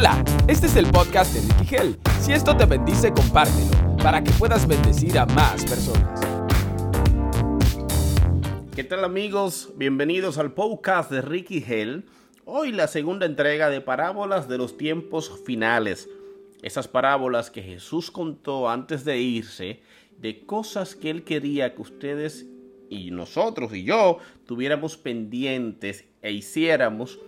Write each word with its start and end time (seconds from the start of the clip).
Hola, 0.00 0.24
este 0.48 0.66
es 0.66 0.76
el 0.76 0.86
podcast 0.86 1.34
de 1.34 1.42
Ricky 1.42 1.76
Hell. 1.76 1.98
Si 2.22 2.32
esto 2.32 2.56
te 2.56 2.64
bendice, 2.64 3.12
compártelo 3.12 3.98
para 3.98 4.24
que 4.24 4.30
puedas 4.30 4.66
bendecir 4.66 5.18
a 5.18 5.26
más 5.26 5.62
personas. 5.66 6.18
¿Qué 8.74 8.82
tal 8.82 9.04
amigos? 9.04 9.74
Bienvenidos 9.76 10.38
al 10.38 10.54
podcast 10.54 11.10
de 11.10 11.20
Ricky 11.20 11.62
Hell. 11.68 12.06
Hoy 12.46 12.72
la 12.72 12.86
segunda 12.86 13.26
entrega 13.26 13.68
de 13.68 13.82
parábolas 13.82 14.48
de 14.48 14.56
los 14.56 14.78
tiempos 14.78 15.38
finales. 15.44 16.08
Esas 16.62 16.88
parábolas 16.88 17.50
que 17.50 17.60
Jesús 17.60 18.10
contó 18.10 18.70
antes 18.70 19.04
de 19.04 19.18
irse 19.18 19.82
de 20.16 20.46
cosas 20.46 20.94
que 20.94 21.10
él 21.10 21.24
quería 21.24 21.74
que 21.74 21.82
ustedes 21.82 22.46
y 22.88 23.10
nosotros 23.10 23.74
y 23.74 23.84
yo 23.84 24.16
tuviéramos 24.46 24.96
pendientes 24.96 26.06
e 26.22 26.32
hiciéramos 26.32 27.18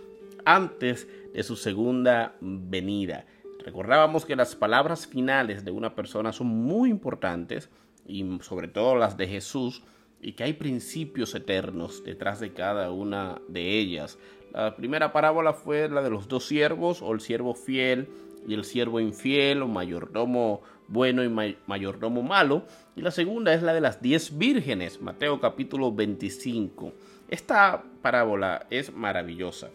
antes 0.45 1.07
de 1.33 1.43
su 1.43 1.55
segunda 1.55 2.35
venida. 2.41 3.25
Recordábamos 3.63 4.25
que 4.25 4.35
las 4.35 4.55
palabras 4.55 5.07
finales 5.07 5.63
de 5.63 5.71
una 5.71 5.95
persona 5.95 6.33
son 6.33 6.47
muy 6.47 6.89
importantes 6.89 7.69
y 8.05 8.39
sobre 8.41 8.67
todo 8.67 8.95
las 8.95 9.15
de 9.15 9.27
Jesús 9.27 9.83
y 10.21 10.33
que 10.33 10.43
hay 10.43 10.53
principios 10.53 11.33
eternos 11.33 12.03
detrás 12.03 12.39
de 12.39 12.53
cada 12.53 12.91
una 12.91 13.41
de 13.47 13.79
ellas. 13.79 14.17
La 14.53 14.75
primera 14.75 15.13
parábola 15.13 15.53
fue 15.53 15.89
la 15.89 16.01
de 16.01 16.09
los 16.09 16.27
dos 16.27 16.45
siervos 16.45 17.01
o 17.01 17.13
el 17.13 17.21
siervo 17.21 17.55
fiel 17.55 18.09
y 18.47 18.53
el 18.53 18.65
siervo 18.65 18.99
infiel 18.99 19.61
o 19.61 19.67
mayordomo 19.67 20.61
bueno 20.89 21.23
y 21.23 21.57
mayordomo 21.65 22.21
malo. 22.21 22.63
Y 22.95 23.01
la 23.01 23.11
segunda 23.11 23.53
es 23.53 23.63
la 23.63 23.73
de 23.73 23.81
las 23.81 24.01
diez 24.01 24.37
vírgenes, 24.37 25.01
Mateo 25.01 25.39
capítulo 25.39 25.91
25. 25.93 26.93
Esta 27.29 27.83
parábola 28.01 28.67
es 28.69 28.93
maravillosa 28.93 29.69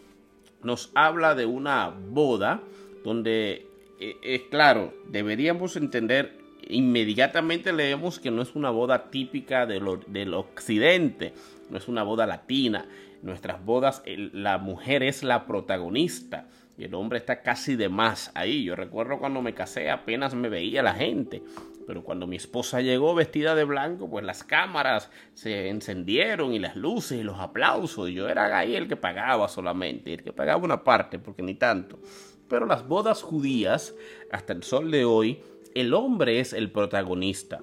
nos 0.63 0.91
habla 0.95 1.35
de 1.35 1.45
una 1.45 1.89
boda 1.89 2.61
donde, 3.03 3.67
es 3.99 4.15
eh, 4.15 4.17
eh, 4.21 4.47
claro, 4.49 4.93
deberíamos 5.07 5.75
entender, 5.75 6.37
inmediatamente 6.67 7.73
leemos 7.73 8.19
que 8.19 8.31
no 8.31 8.41
es 8.41 8.55
una 8.55 8.69
boda 8.69 9.09
típica 9.09 9.65
del 9.65 10.33
occidente, 10.33 11.33
no 11.69 11.77
es 11.77 11.87
una 11.87 12.03
boda 12.03 12.27
latina. 12.27 12.85
Nuestras 13.21 13.63
bodas, 13.65 14.01
la 14.05 14.57
mujer 14.59 15.03
es 15.03 15.23
la 15.23 15.45
protagonista 15.45 16.47
y 16.79 16.85
el 16.85 16.95
hombre 16.95 17.19
está 17.19 17.41
casi 17.41 17.75
de 17.75 17.89
más 17.89 18.31
ahí. 18.35 18.63
Yo 18.63 18.73
recuerdo 18.73 19.19
cuando 19.19 19.41
me 19.41 19.53
casé 19.53 19.91
apenas 19.91 20.33
me 20.33 20.47
veía 20.47 20.81
la 20.81 20.93
gente. 20.93 21.43
Pero 21.85 22.05
cuando 22.05 22.25
mi 22.25 22.37
esposa 22.37 22.79
llegó 22.79 23.13
vestida 23.13 23.53
de 23.53 23.65
blanco, 23.65 24.09
pues 24.09 24.23
las 24.23 24.45
cámaras 24.45 25.11
se 25.33 25.67
encendieron 25.67 26.53
y 26.53 26.59
las 26.59 26.77
luces 26.77 27.19
y 27.19 27.23
los 27.23 27.37
aplausos. 27.37 28.11
Yo 28.11 28.29
era 28.29 28.57
ahí 28.57 28.77
el 28.77 28.87
que 28.87 28.95
pagaba 28.95 29.49
solamente, 29.49 30.13
el 30.13 30.23
que 30.23 30.31
pagaba 30.31 30.63
una 30.63 30.85
parte, 30.85 31.19
porque 31.19 31.43
ni 31.43 31.55
tanto. 31.55 31.99
Pero 32.47 32.65
las 32.65 32.87
bodas 32.87 33.23
judías, 33.23 33.93
hasta 34.31 34.53
el 34.53 34.63
sol 34.63 34.89
de 34.89 35.03
hoy, 35.03 35.43
el 35.75 35.93
hombre 35.93 36.39
es 36.39 36.53
el 36.53 36.71
protagonista. 36.71 37.59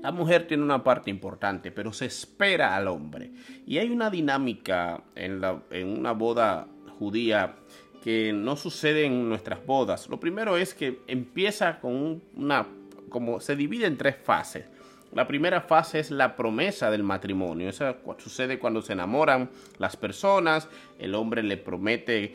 La 0.00 0.12
mujer 0.12 0.46
tiene 0.46 0.62
una 0.62 0.84
parte 0.84 1.10
importante, 1.10 1.72
pero 1.72 1.92
se 1.92 2.06
espera 2.06 2.76
al 2.76 2.86
hombre. 2.86 3.32
Y 3.66 3.78
hay 3.78 3.90
una 3.90 4.10
dinámica 4.10 5.02
en 5.16 5.98
una 5.98 6.12
boda 6.12 6.68
judía 6.98 7.56
que 8.02 8.32
no 8.32 8.56
sucede 8.56 9.04
en 9.04 9.28
nuestras 9.28 9.64
bodas. 9.64 10.08
Lo 10.08 10.20
primero 10.20 10.56
es 10.56 10.74
que 10.74 11.00
empieza 11.06 11.80
con 11.80 12.22
una 12.36 12.66
como 13.08 13.40
se 13.40 13.56
divide 13.56 13.86
en 13.86 13.96
tres 13.96 14.16
fases. 14.22 14.66
La 15.12 15.26
primera 15.26 15.62
fase 15.62 16.00
es 16.00 16.10
la 16.10 16.36
promesa 16.36 16.90
del 16.90 17.02
matrimonio. 17.02 17.68
Eso 17.68 17.96
sucede 18.18 18.58
cuando 18.58 18.82
se 18.82 18.92
enamoran 18.92 19.50
las 19.78 19.96
personas, 19.96 20.68
el 20.98 21.14
hombre 21.14 21.42
le 21.42 21.56
promete 21.56 22.34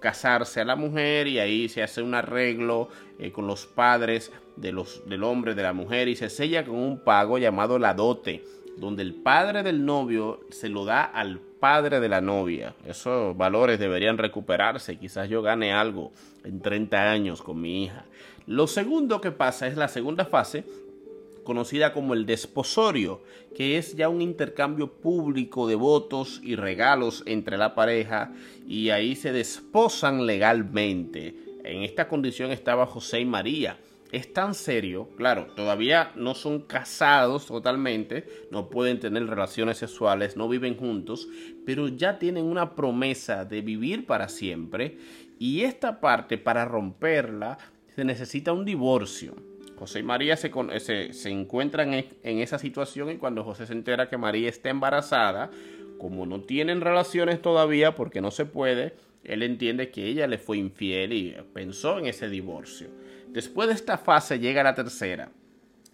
casarse 0.00 0.60
a 0.60 0.64
la 0.64 0.76
mujer 0.76 1.26
y 1.28 1.38
ahí 1.38 1.68
se 1.68 1.82
hace 1.82 2.02
un 2.02 2.14
arreglo 2.14 2.88
eh, 3.18 3.30
con 3.30 3.46
los 3.46 3.66
padres 3.66 4.32
de 4.56 4.72
los, 4.72 5.06
del 5.08 5.22
hombre, 5.22 5.54
de 5.54 5.62
la 5.62 5.72
mujer 5.72 6.08
y 6.08 6.16
se 6.16 6.30
sella 6.30 6.64
con 6.64 6.76
un 6.76 6.98
pago 6.98 7.38
llamado 7.38 7.78
la 7.78 7.94
dote, 7.94 8.44
donde 8.76 9.02
el 9.02 9.14
padre 9.14 9.62
del 9.62 9.84
novio 9.84 10.40
se 10.50 10.68
lo 10.68 10.84
da 10.84 11.04
al 11.04 11.38
padre 11.38 12.00
de 12.00 12.08
la 12.08 12.20
novia. 12.20 12.74
Esos 12.86 13.36
valores 13.36 13.78
deberían 13.78 14.18
recuperarse. 14.18 14.98
Quizás 14.98 15.28
yo 15.28 15.42
gane 15.42 15.72
algo 15.72 16.12
en 16.44 16.60
30 16.60 17.10
años 17.10 17.42
con 17.42 17.60
mi 17.60 17.84
hija. 17.84 18.04
Lo 18.46 18.66
segundo 18.66 19.20
que 19.20 19.30
pasa 19.30 19.66
es 19.66 19.76
la 19.76 19.88
segunda 19.88 20.26
fase, 20.26 20.64
conocida 21.44 21.92
como 21.92 22.14
el 22.14 22.26
desposorio, 22.26 23.22
que 23.56 23.78
es 23.78 23.96
ya 23.96 24.08
un 24.08 24.20
intercambio 24.20 24.92
público 24.92 25.66
de 25.66 25.76
votos 25.76 26.40
y 26.42 26.56
regalos 26.56 27.22
entre 27.26 27.56
la 27.56 27.74
pareja 27.74 28.32
y 28.66 28.90
ahí 28.90 29.14
se 29.16 29.32
desposan 29.32 30.26
legalmente. 30.26 31.34
En 31.64 31.82
esta 31.82 32.08
condición 32.08 32.50
estaba 32.50 32.86
José 32.86 33.20
y 33.20 33.24
María. 33.24 33.78
Es 34.14 34.32
tan 34.32 34.54
serio, 34.54 35.08
claro, 35.16 35.48
todavía 35.56 36.12
no 36.14 36.36
son 36.36 36.60
casados 36.60 37.46
totalmente, 37.46 38.24
no 38.52 38.70
pueden 38.70 39.00
tener 39.00 39.26
relaciones 39.26 39.78
sexuales, 39.78 40.36
no 40.36 40.48
viven 40.48 40.76
juntos, 40.76 41.26
pero 41.66 41.88
ya 41.88 42.20
tienen 42.20 42.44
una 42.44 42.76
promesa 42.76 43.44
de 43.44 43.60
vivir 43.60 44.06
para 44.06 44.28
siempre 44.28 44.98
y 45.40 45.62
esta 45.62 46.00
parte 46.00 46.38
para 46.38 46.64
romperla 46.64 47.58
se 47.88 48.04
necesita 48.04 48.52
un 48.52 48.64
divorcio. 48.64 49.34
José 49.74 49.98
y 49.98 50.02
María 50.04 50.36
se, 50.36 50.52
se, 50.78 51.30
encuentran 51.30 51.92
en, 51.92 52.06
en, 52.22 52.38
esa 52.38 52.60
situación 52.60 53.10
y 53.10 53.16
cuando 53.16 53.42
José 53.42 53.66
se 53.66 53.72
entera 53.72 54.08
que 54.08 54.16
María 54.16 54.48
está 54.48 54.70
embarazada, 54.70 55.50
como 55.98 56.24
no 56.24 56.40
tienen 56.40 56.82
relaciones 56.82 57.42
todavía 57.42 57.96
porque 57.96 58.20
no 58.20 58.30
se 58.30 58.46
puede, 58.46 58.94
él 59.24 59.42
entiende 59.42 59.90
que 59.90 60.06
ella 60.06 60.28
le 60.28 60.38
fue 60.38 60.58
infiel 60.58 61.12
y 61.12 61.34
pensó 61.52 61.98
en 61.98 62.06
ese 62.06 62.28
divorcio. 62.28 62.90
Después 63.34 63.66
de 63.66 63.74
esta 63.74 63.98
fase 63.98 64.38
llega 64.38 64.62
la 64.62 64.76
tercera, 64.76 65.28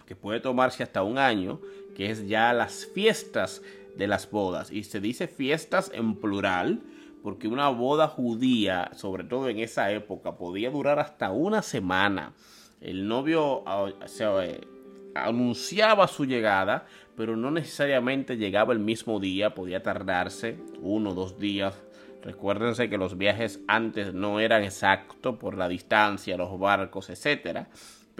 que 0.05 0.15
puede 0.15 0.41
tomarse 0.41 0.83
hasta 0.83 1.03
un 1.03 1.17
año, 1.17 1.59
que 1.97 2.11
es 2.11 2.28
ya 2.28 2.53
las 2.53 2.84
fiestas 2.84 3.62
de 3.97 4.06
las 4.06 4.31
bodas. 4.31 4.71
Y 4.71 4.84
se 4.84 5.01
dice 5.01 5.27
fiestas 5.27 5.91
en 5.95 6.17
plural, 6.17 6.83
porque 7.23 7.49
una 7.49 7.71
boda 7.71 8.09
judía, 8.09 8.91
sobre 8.95 9.25
todo 9.25 9.49
en 9.49 9.59
esa 9.59 9.91
época, 9.91 10.37
podía 10.37 10.71
durar 10.71 10.99
hasta 10.99 11.31
una 11.31 11.62
semana. 11.62 12.34
El 12.83 13.09
novio 13.09 13.62
ah, 13.67 13.89
eh, 14.43 14.61
anunciaba 15.15 16.09
su 16.09 16.27
llegada, 16.27 16.84
pero 17.17 17.37
no 17.37 17.51
necesariamente 17.51 18.37
llegaba 18.37 18.75
el 18.75 18.81
mismo 18.81 19.19
día, 19.19 19.55
podía 19.55 19.83
tardarse 19.83 20.59
uno 20.83 21.12
o 21.12 21.15
dos 21.15 21.39
días. 21.39 21.75
Recuérdense 22.23 22.91
que 22.91 22.99
los 22.99 23.17
viajes 23.17 23.61
antes 23.67 24.13
no 24.13 24.41
eran 24.41 24.63
exactos 24.63 25.37
por 25.37 25.57
la 25.57 25.69
distancia, 25.69 26.37
los 26.37 26.59
barcos, 26.59 27.11
etcétera 27.11 27.69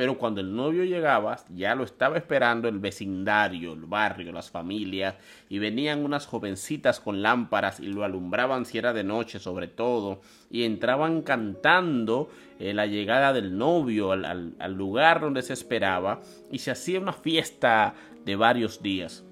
pero 0.01 0.17
cuando 0.17 0.41
el 0.41 0.57
novio 0.57 0.85
llegaba 0.85 1.37
ya 1.55 1.75
lo 1.75 1.85
estaba 1.85 2.17
esperando 2.17 2.69
el 2.69 2.79
vecindario, 2.79 3.75
el 3.75 3.85
barrio, 3.85 4.33
las 4.33 4.51
familias, 4.51 5.17
y 5.51 5.59
venían 5.59 6.03
unas 6.07 6.27
jovencitas 6.27 7.01
con 7.01 7.21
lámparas 7.21 7.81
y 7.81 7.89
lo 7.89 8.03
alumbraban 8.03 8.65
si 8.65 8.79
era 8.79 8.95
de 8.95 9.05
noche 9.05 9.39
sobre 9.39 9.69
todo, 9.69 10.23
y 10.51 10.65
entraban 10.65 11.21
cantando 11.21 12.31
eh, 12.59 12.73
la 12.73 12.87
llegada 12.87 13.35
del 13.35 13.59
novio 13.59 14.13
al 14.13 14.73
lugar 14.75 15.21
donde 15.21 15.43
se 15.43 15.53
esperaba, 15.53 16.23
y 16.51 16.61
se 16.61 16.71
hacía 16.71 16.99
una 16.99 17.13
fiesta 17.13 17.93
de 18.25 18.37
varios 18.37 18.83
días. 18.83 19.23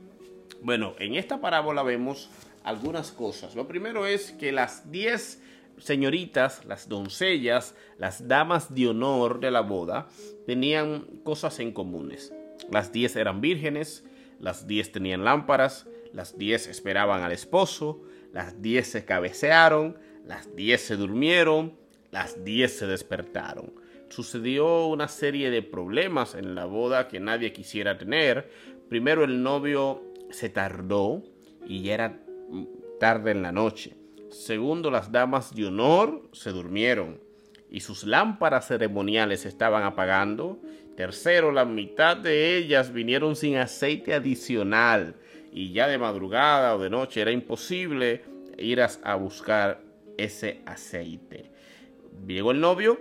Bueno, 0.60 0.94
en 0.98 1.14
esta 1.14 1.40
parábola 1.40 1.82
vemos 1.82 2.28
algunas 2.68 3.12
cosas. 3.12 3.54
Lo 3.54 3.66
primero 3.66 4.06
es 4.06 4.32
que 4.32 4.52
las 4.52 4.90
diez 4.90 5.42
señoritas, 5.78 6.64
las 6.66 6.88
doncellas, 6.88 7.74
las 7.98 8.28
damas 8.28 8.74
de 8.74 8.88
honor 8.88 9.40
de 9.40 9.50
la 9.50 9.60
boda, 9.60 10.08
tenían 10.46 11.02
cosas 11.24 11.60
en 11.60 11.72
comunes. 11.72 12.32
Las 12.70 12.92
diez 12.92 13.16
eran 13.16 13.40
vírgenes, 13.40 14.04
las 14.38 14.66
diez 14.66 14.92
tenían 14.92 15.24
lámparas, 15.24 15.86
las 16.12 16.36
diez 16.36 16.66
esperaban 16.66 17.22
al 17.22 17.32
esposo, 17.32 18.02
las 18.32 18.60
diez 18.60 18.88
se 18.88 19.04
cabecearon, 19.04 19.98
las 20.26 20.54
diez 20.54 20.82
se 20.82 20.96
durmieron, 20.96 21.74
las 22.10 22.44
diez 22.44 22.76
se 22.76 22.86
despertaron. 22.86 23.72
Sucedió 24.10 24.86
una 24.86 25.08
serie 25.08 25.50
de 25.50 25.62
problemas 25.62 26.34
en 26.34 26.54
la 26.54 26.64
boda 26.64 27.08
que 27.08 27.20
nadie 27.20 27.52
quisiera 27.52 27.98
tener. 27.98 28.50
Primero 28.88 29.24
el 29.24 29.42
novio 29.42 30.02
se 30.30 30.48
tardó 30.48 31.22
y 31.66 31.82
ya 31.82 31.94
era 31.94 32.27
tarde 32.98 33.30
en 33.30 33.42
la 33.42 33.52
noche. 33.52 33.96
Segundo, 34.30 34.90
las 34.90 35.10
damas 35.10 35.54
de 35.54 35.66
honor 35.66 36.28
se 36.32 36.50
durmieron 36.50 37.20
y 37.70 37.80
sus 37.80 38.04
lámparas 38.04 38.66
ceremoniales 38.66 39.46
estaban 39.46 39.84
apagando. 39.84 40.58
Tercero, 40.96 41.52
la 41.52 41.64
mitad 41.64 42.16
de 42.16 42.56
ellas 42.56 42.92
vinieron 42.92 43.36
sin 43.36 43.56
aceite 43.56 44.14
adicional 44.14 45.16
y 45.52 45.72
ya 45.72 45.88
de 45.88 45.98
madrugada 45.98 46.74
o 46.74 46.78
de 46.78 46.90
noche 46.90 47.20
era 47.20 47.30
imposible 47.30 48.24
ir 48.58 48.80
a, 48.82 49.14
buscar 49.14 49.80
ese 50.16 50.60
aceite. 50.66 51.50
Llegó 52.26 52.50
el 52.50 52.60
novio, 52.60 53.00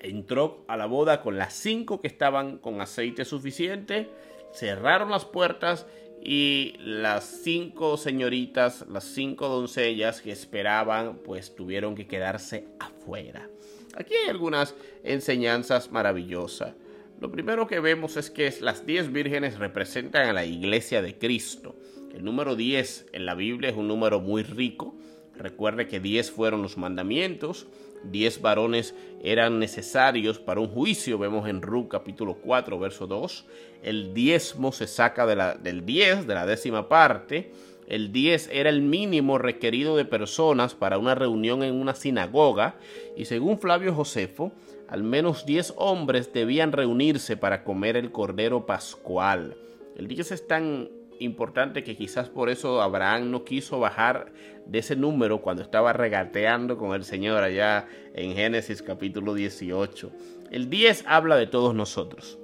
entró 0.00 0.64
a 0.68 0.76
la 0.76 0.86
boda 0.86 1.20
con 1.20 1.36
las 1.36 1.54
cinco 1.54 2.00
que 2.00 2.06
estaban 2.06 2.58
con 2.58 2.80
aceite 2.80 3.24
suficiente, 3.24 4.08
cerraron 4.52 5.10
las 5.10 5.24
puertas 5.24 5.86
y 6.22 6.74
las 6.78 7.24
cinco 7.42 7.96
señoritas, 7.96 8.84
las 8.88 9.04
cinco 9.04 9.48
doncellas 9.48 10.20
que 10.20 10.32
esperaban, 10.32 11.18
pues 11.18 11.54
tuvieron 11.54 11.94
que 11.94 12.06
quedarse 12.06 12.66
afuera. 12.78 13.48
Aquí 13.94 14.14
hay 14.14 14.28
algunas 14.28 14.74
enseñanzas 15.02 15.90
maravillosas. 15.90 16.74
Lo 17.20 17.32
primero 17.32 17.66
que 17.66 17.80
vemos 17.80 18.16
es 18.16 18.30
que 18.30 18.52
las 18.60 18.86
diez 18.86 19.10
vírgenes 19.10 19.58
representan 19.58 20.28
a 20.28 20.32
la 20.32 20.44
iglesia 20.44 21.02
de 21.02 21.18
Cristo. 21.18 21.74
El 22.14 22.24
número 22.24 22.54
10 22.54 23.06
en 23.12 23.26
la 23.26 23.34
Biblia 23.34 23.70
es 23.70 23.76
un 23.76 23.88
número 23.88 24.20
muy 24.20 24.42
rico. 24.42 24.94
Recuerde 25.36 25.88
que 25.88 26.00
10 26.00 26.30
fueron 26.30 26.62
los 26.62 26.76
mandamientos, 26.76 27.66
10 28.04 28.40
varones 28.40 28.94
eran 29.22 29.58
necesarios 29.58 30.38
para 30.38 30.60
un 30.60 30.68
juicio, 30.68 31.18
vemos 31.18 31.48
en 31.48 31.62
Ruth 31.62 31.88
capítulo 31.88 32.34
4, 32.34 32.78
verso 32.78 33.06
2. 33.06 33.46
El 33.82 34.14
diezmo 34.14 34.72
se 34.72 34.86
saca 34.86 35.26
de 35.26 35.36
la, 35.36 35.54
del 35.54 35.84
10, 35.84 36.26
de 36.26 36.34
la 36.34 36.46
décima 36.46 36.88
parte. 36.88 37.52
El 37.88 38.12
10 38.12 38.50
era 38.52 38.68
el 38.68 38.82
mínimo 38.82 39.38
requerido 39.38 39.96
de 39.96 40.04
personas 40.04 40.74
para 40.74 40.98
una 40.98 41.14
reunión 41.14 41.62
en 41.62 41.74
una 41.74 41.94
sinagoga 41.94 42.76
y 43.16 43.24
según 43.24 43.58
Flavio 43.58 43.94
Josefo, 43.94 44.52
al 44.88 45.02
menos 45.02 45.46
10 45.46 45.74
hombres 45.76 46.32
debían 46.32 46.72
reunirse 46.72 47.36
para 47.36 47.64
comer 47.64 47.96
el 47.96 48.12
cordero 48.12 48.66
pascual. 48.66 49.56
El 49.96 50.06
10 50.06 50.32
es 50.32 50.46
tan 50.46 50.90
importante 51.20 51.82
que 51.84 51.96
quizás 51.96 52.28
por 52.28 52.48
eso 52.48 52.80
Abraham 52.82 53.30
no 53.30 53.44
quiso 53.44 53.78
bajar 53.78 54.32
de 54.66 54.78
ese 54.78 54.96
número 54.96 55.40
cuando 55.40 55.62
estaba 55.62 55.92
regateando 55.92 56.76
con 56.76 56.94
el 56.94 57.04
Señor 57.04 57.42
allá 57.42 57.86
en 58.14 58.34
Génesis 58.34 58.82
capítulo 58.82 59.34
18. 59.34 60.10
El 60.50 60.70
10 60.70 61.04
habla 61.06 61.36
de 61.36 61.46
todos 61.46 61.74
nosotros 61.74 62.38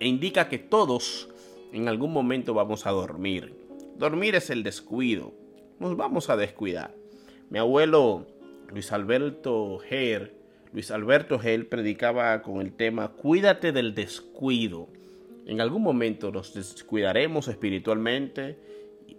e 0.00 0.08
indica 0.08 0.48
que 0.48 0.58
todos 0.58 1.28
en 1.72 1.88
algún 1.88 2.12
momento 2.12 2.54
vamos 2.54 2.86
a 2.86 2.90
dormir. 2.90 3.54
Dormir 3.96 4.34
es 4.34 4.50
el 4.50 4.62
descuido. 4.62 5.32
Nos 5.78 5.96
vamos 5.96 6.30
a 6.30 6.36
descuidar. 6.36 6.94
Mi 7.50 7.58
abuelo 7.58 8.26
Luis 8.70 8.92
Alberto 8.92 9.78
Ger, 9.78 10.34
Luis 10.72 10.90
Alberto 10.90 11.38
Gel 11.38 11.66
predicaba 11.66 12.42
con 12.42 12.60
el 12.60 12.72
tema 12.72 13.12
Cuídate 13.12 13.72
del 13.72 13.94
descuido. 13.94 14.88
En 15.46 15.60
algún 15.60 15.82
momento 15.82 16.32
nos 16.32 16.54
descuidaremos 16.54 17.48
espiritualmente, 17.48 18.58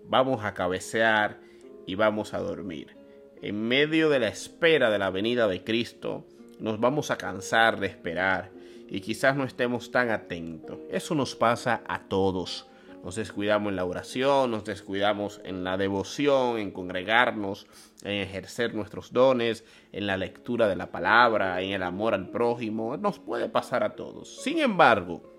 vamos 0.05 0.43
a 0.43 0.53
cabecear 0.53 1.39
y 1.85 1.95
vamos 1.95 2.33
a 2.33 2.39
dormir. 2.39 2.95
En 3.41 3.61
medio 3.67 4.09
de 4.09 4.19
la 4.19 4.27
espera 4.27 4.89
de 4.89 4.97
la 4.97 5.11
venida 5.11 5.47
de 5.47 5.63
Cristo, 5.63 6.25
nos 6.59 6.79
vamos 6.79 7.11
a 7.11 7.17
cansar 7.17 7.79
de 7.79 7.87
esperar 7.87 8.51
y 8.89 9.01
quizás 9.01 9.35
no 9.35 9.43
estemos 9.43 9.91
tan 9.91 10.09
atentos. 10.09 10.79
Eso 10.89 11.13
nos 11.13 11.35
pasa 11.35 11.83
a 11.87 12.07
todos. 12.07 12.67
Nos 13.03 13.15
descuidamos 13.15 13.69
en 13.69 13.75
la 13.75 13.85
oración, 13.85 14.49
nos 14.49 14.65
descuidamos 14.65 15.39
en 15.43 15.63
la 15.63 15.77
devoción, 15.77 16.57
en 16.57 16.71
congregarnos, 16.71 17.67
en 18.03 18.13
ejercer 18.13 18.73
nuestros 18.73 19.13
dones, 19.13 19.63
en 19.91 20.07
la 20.07 20.17
lectura 20.17 20.67
de 20.67 20.75
la 20.75 20.89
palabra, 20.89 21.61
en 21.61 21.71
el 21.71 21.83
amor 21.83 22.15
al 22.15 22.31
prójimo. 22.31 22.97
Nos 22.97 23.19
puede 23.19 23.47
pasar 23.47 23.83
a 23.83 23.95
todos. 23.95 24.41
Sin 24.41 24.57
embargo, 24.57 25.34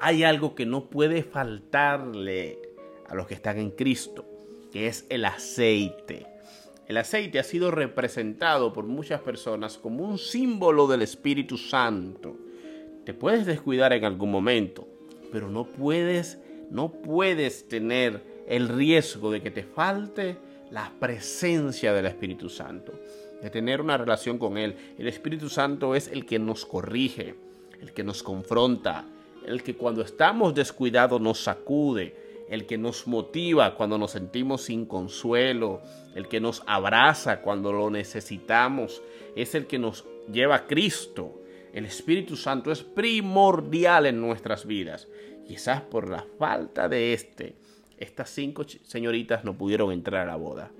hay 0.00 0.24
algo 0.24 0.54
que 0.54 0.66
no 0.66 0.86
puede 0.86 1.22
faltarle 1.22 2.58
a 3.08 3.14
los 3.14 3.26
que 3.26 3.34
están 3.34 3.58
en 3.58 3.70
Cristo, 3.70 4.24
que 4.72 4.86
es 4.88 5.06
el 5.08 5.24
aceite. 5.24 6.26
El 6.88 6.98
aceite 6.98 7.38
ha 7.38 7.44
sido 7.44 7.70
representado 7.70 8.72
por 8.72 8.86
muchas 8.86 9.20
personas 9.20 9.78
como 9.78 10.04
un 10.04 10.18
símbolo 10.18 10.86
del 10.86 11.02
Espíritu 11.02 11.56
Santo. 11.56 12.36
Te 13.04 13.14
puedes 13.14 13.46
descuidar 13.46 13.92
en 13.92 14.04
algún 14.04 14.30
momento, 14.30 14.86
pero 15.32 15.48
no 15.48 15.64
puedes, 15.64 16.38
no 16.70 16.92
puedes 16.92 17.66
tener 17.68 18.22
el 18.46 18.68
riesgo 18.68 19.30
de 19.32 19.42
que 19.42 19.50
te 19.50 19.64
falte 19.64 20.36
la 20.70 20.92
presencia 20.98 21.92
del 21.92 22.06
Espíritu 22.06 22.48
Santo, 22.48 22.92
de 23.42 23.50
tener 23.50 23.80
una 23.80 23.96
relación 23.96 24.38
con 24.38 24.56
Él. 24.58 24.76
El 24.98 25.08
Espíritu 25.08 25.48
Santo 25.48 25.94
es 25.94 26.08
el 26.08 26.24
que 26.26 26.38
nos 26.38 26.64
corrige, 26.66 27.34
el 27.80 27.92
que 27.92 28.04
nos 28.04 28.22
confronta, 28.22 29.04
el 29.46 29.62
que 29.62 29.76
cuando 29.76 30.02
estamos 30.02 30.54
descuidados 30.54 31.20
nos 31.20 31.40
sacude, 31.40 32.44
el 32.48 32.66
que 32.66 32.78
nos 32.78 33.06
motiva 33.06 33.74
cuando 33.74 33.98
nos 33.98 34.12
sentimos 34.12 34.62
sin 34.62 34.86
consuelo, 34.86 35.82
el 36.14 36.28
que 36.28 36.40
nos 36.40 36.62
abraza 36.66 37.40
cuando 37.40 37.72
lo 37.72 37.90
necesitamos, 37.90 39.02
es 39.34 39.54
el 39.54 39.66
que 39.66 39.78
nos 39.78 40.04
lleva 40.30 40.56
a 40.56 40.66
Cristo. 40.66 41.42
El 41.72 41.86
Espíritu 41.86 42.36
Santo 42.36 42.72
es 42.72 42.82
primordial 42.82 44.06
en 44.06 44.20
nuestras 44.20 44.66
vidas. 44.66 45.08
Quizás 45.46 45.82
por 45.82 46.08
la 46.08 46.24
falta 46.38 46.88
de 46.88 47.12
este, 47.12 47.56
estas 47.98 48.30
cinco 48.30 48.64
señoritas 48.82 49.44
no 49.44 49.56
pudieron 49.56 49.92
entrar 49.92 50.22
a 50.22 50.32
la 50.32 50.36
boda. 50.36 50.72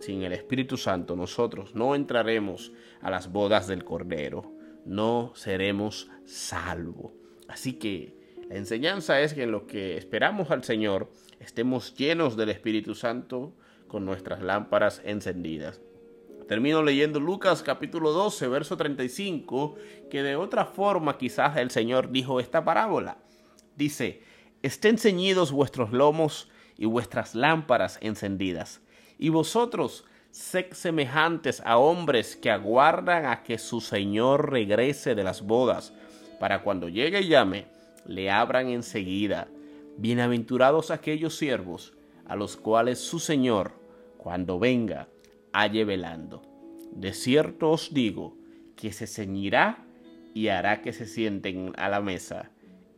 Sin 0.00 0.22
el 0.22 0.32
Espíritu 0.32 0.76
Santo 0.76 1.16
nosotros 1.16 1.74
no 1.74 1.94
entraremos 1.94 2.72
a 3.00 3.10
las 3.10 3.30
bodas 3.32 3.66
del 3.66 3.84
Cordero, 3.84 4.52
no 4.84 5.32
seremos 5.34 6.10
salvos. 6.24 7.23
Así 7.54 7.74
que 7.74 8.16
la 8.48 8.56
enseñanza 8.56 9.20
es 9.20 9.32
que 9.32 9.44
en 9.44 9.52
lo 9.52 9.68
que 9.68 9.96
esperamos 9.96 10.50
al 10.50 10.64
Señor 10.64 11.08
estemos 11.38 11.94
llenos 11.94 12.36
del 12.36 12.48
Espíritu 12.48 12.96
Santo 12.96 13.54
con 13.86 14.04
nuestras 14.04 14.42
lámparas 14.42 15.00
encendidas. 15.04 15.80
Termino 16.48 16.82
leyendo 16.82 17.20
Lucas 17.20 17.62
capítulo 17.62 18.10
12, 18.10 18.48
verso 18.48 18.76
35, 18.76 19.76
que 20.10 20.24
de 20.24 20.34
otra 20.34 20.64
forma 20.64 21.16
quizás 21.16 21.56
el 21.56 21.70
Señor 21.70 22.10
dijo 22.10 22.40
esta 22.40 22.64
parábola. 22.64 23.18
Dice, 23.76 24.20
estén 24.64 24.98
ceñidos 24.98 25.52
vuestros 25.52 25.92
lomos 25.92 26.50
y 26.76 26.86
vuestras 26.86 27.36
lámparas 27.36 27.98
encendidas, 28.00 28.80
y 29.16 29.28
vosotros 29.28 30.04
sed 30.32 30.72
semejantes 30.72 31.62
a 31.64 31.78
hombres 31.78 32.34
que 32.34 32.50
aguardan 32.50 33.26
a 33.26 33.44
que 33.44 33.58
su 33.58 33.80
Señor 33.80 34.50
regrese 34.50 35.14
de 35.14 35.22
las 35.22 35.42
bodas, 35.42 35.94
para 36.38 36.62
cuando 36.62 36.88
llegue 36.88 37.20
y 37.20 37.28
llame, 37.28 37.66
le 38.06 38.30
abran 38.30 38.68
enseguida. 38.68 39.48
Bienaventurados 39.96 40.90
aquellos 40.90 41.36
siervos 41.36 41.94
a 42.26 42.36
los 42.36 42.56
cuales 42.56 42.98
su 42.98 43.18
Señor, 43.18 43.72
cuando 44.18 44.58
venga, 44.58 45.08
halle 45.52 45.84
velando. 45.84 46.42
De 46.92 47.12
cierto 47.12 47.70
os 47.70 47.92
digo 47.92 48.36
que 48.76 48.92
se 48.92 49.06
ceñirá 49.06 49.84
y 50.34 50.48
hará 50.48 50.82
que 50.82 50.92
se 50.92 51.06
sienten 51.06 51.72
a 51.76 51.88
la 51.88 52.00
mesa 52.00 52.50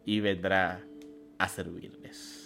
y 0.04 0.20
vendrá 0.20 0.84
a 1.38 1.48
servirles. 1.48 2.45